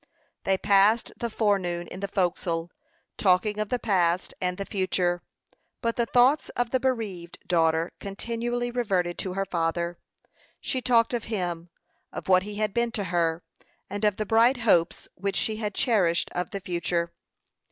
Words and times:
They 0.45 0.57
passed 0.57 1.13
the 1.15 1.29
forenoon 1.29 1.87
in 1.87 1.99
the 1.99 2.07
forecastle, 2.07 2.71
talking 3.19 3.59
of 3.59 3.69
the 3.69 3.77
past 3.77 4.33
and 4.41 4.57
the 4.57 4.65
future; 4.65 5.21
but 5.79 5.95
the 5.95 6.07
thoughts 6.07 6.49
of 6.57 6.71
the 6.71 6.79
bereaved 6.79 7.37
daughter 7.45 7.91
continually 7.99 8.71
reverted 8.71 9.19
to 9.19 9.33
her 9.33 9.45
father. 9.45 9.99
She 10.59 10.81
talked 10.81 11.13
of 11.13 11.25
him; 11.25 11.69
of 12.11 12.27
what 12.27 12.41
he 12.41 12.55
had 12.55 12.73
been 12.73 12.91
to 12.93 13.03
her, 13.13 13.43
and 13.91 14.03
of 14.03 14.15
the 14.15 14.25
bright 14.25 14.61
hopes 14.61 15.07
which 15.13 15.35
she 15.35 15.57
had 15.57 15.75
cherished 15.75 16.31
of 16.31 16.49
the 16.49 16.61
future. 16.61 17.13